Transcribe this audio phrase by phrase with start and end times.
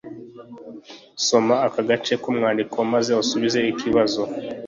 [1.25, 4.21] Soma aka gace k umwandiko maze usubize ibibazo